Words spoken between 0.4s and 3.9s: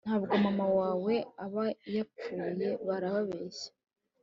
mama wawe aba yapfuye barabeshya